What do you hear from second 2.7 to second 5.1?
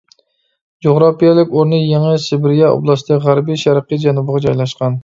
ئوبلاستى غەربىي شەرقىي جەنۇبىغا جايلاشقان.